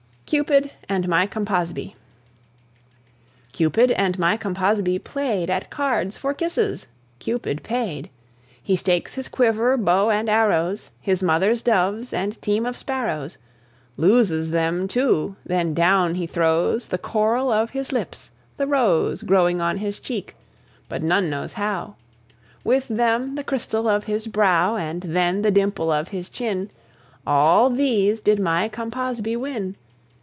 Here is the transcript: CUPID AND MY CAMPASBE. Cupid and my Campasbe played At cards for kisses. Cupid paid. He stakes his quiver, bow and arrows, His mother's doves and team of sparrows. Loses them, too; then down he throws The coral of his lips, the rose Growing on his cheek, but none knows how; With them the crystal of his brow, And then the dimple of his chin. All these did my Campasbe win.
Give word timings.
CUPID 0.33 0.71
AND 0.87 1.09
MY 1.09 1.25
CAMPASBE. 1.25 1.91
Cupid 3.51 3.91
and 3.91 4.17
my 4.17 4.37
Campasbe 4.37 4.97
played 4.99 5.49
At 5.49 5.69
cards 5.69 6.15
for 6.15 6.33
kisses. 6.33 6.87
Cupid 7.19 7.63
paid. 7.63 8.09
He 8.63 8.77
stakes 8.77 9.15
his 9.15 9.27
quiver, 9.27 9.75
bow 9.75 10.09
and 10.09 10.29
arrows, 10.29 10.91
His 11.01 11.21
mother's 11.21 11.61
doves 11.61 12.13
and 12.13 12.41
team 12.41 12.65
of 12.65 12.77
sparrows. 12.77 13.37
Loses 13.97 14.51
them, 14.51 14.87
too; 14.87 15.35
then 15.45 15.73
down 15.73 16.15
he 16.15 16.27
throws 16.27 16.87
The 16.87 16.97
coral 16.97 17.51
of 17.51 17.71
his 17.71 17.91
lips, 17.91 18.31
the 18.55 18.67
rose 18.67 19.23
Growing 19.23 19.59
on 19.59 19.79
his 19.79 19.99
cheek, 19.99 20.37
but 20.87 21.03
none 21.03 21.29
knows 21.29 21.51
how; 21.51 21.95
With 22.63 22.87
them 22.87 23.35
the 23.35 23.43
crystal 23.43 23.85
of 23.89 24.05
his 24.05 24.27
brow, 24.27 24.77
And 24.77 25.01
then 25.01 25.41
the 25.41 25.51
dimple 25.51 25.91
of 25.91 26.07
his 26.07 26.29
chin. 26.29 26.71
All 27.27 27.69
these 27.69 28.21
did 28.21 28.39
my 28.39 28.69
Campasbe 28.69 29.35
win. 29.35 29.75